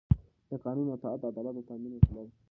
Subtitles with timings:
[0.49, 2.31] د قانون اطاعت د عدالت د تأمین وسیله ده